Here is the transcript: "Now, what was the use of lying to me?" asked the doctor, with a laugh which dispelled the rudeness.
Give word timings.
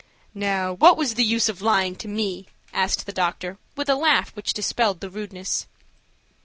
"Now, 0.33 0.73
what 0.73 0.97
was 0.97 1.13
the 1.13 1.23
use 1.23 1.47
of 1.47 1.61
lying 1.61 1.95
to 1.97 2.07
me?" 2.07 2.47
asked 2.73 3.05
the 3.05 3.11
doctor, 3.13 3.59
with 3.75 3.87
a 3.87 3.93
laugh 3.93 4.35
which 4.35 4.51
dispelled 4.53 4.99
the 4.99 5.11
rudeness. 5.11 5.67